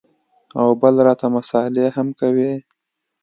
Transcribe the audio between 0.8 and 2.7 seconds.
بل راته مسالې هم کوې.